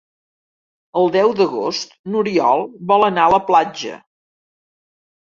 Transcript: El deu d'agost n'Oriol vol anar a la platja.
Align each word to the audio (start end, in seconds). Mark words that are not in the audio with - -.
El 1.01 1.11
deu 1.17 1.35
d'agost 1.41 1.95
n'Oriol 2.15 2.67
vol 2.95 3.09
anar 3.13 3.31
a 3.31 3.35
la 3.39 3.45
platja. 3.55 4.05